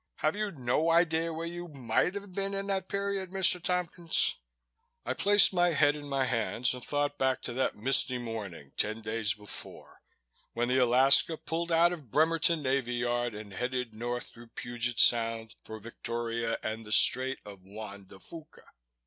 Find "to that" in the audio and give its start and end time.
7.43-7.75